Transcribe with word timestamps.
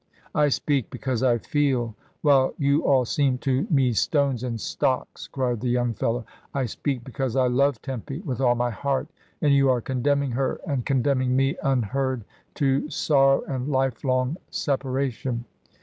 "I 0.33 0.49
speak 0.49 0.89
because 0.89 1.21
I 1.21 1.37
feel, 1.37 1.93
while 2.23 2.55
you 2.57 2.83
all 2.87 3.05
seem 3.05 3.37
to 3.45 3.67
me 3.69 3.93
stones 3.93 4.41
and 4.41 4.59
stocks," 4.59 5.27
cried 5.27 5.61
the 5.61 5.69
young 5.69 5.93
fellow. 5.93 6.25
"I 6.55 6.65
speak 6.65 7.03
because 7.03 7.35
I 7.35 7.45
love 7.45 7.79
Tempy 7.83 8.17
with 8.21 8.41
all 8.41 8.55
my 8.55 8.71
heart, 8.71 9.09
and 9.43 9.53
you 9.53 9.69
are 9.69 9.79
condemning 9.79 10.31
her 10.31 10.59
and 10.65 10.87
condemning 10.87 11.35
me 11.35 11.55
un 11.59 11.83
heard 11.83 12.23
to 12.55 12.89
sorrow 12.89 13.43
and 13.43 13.67
life 13.67 14.03
long 14.03 14.37
separation." 14.49 15.45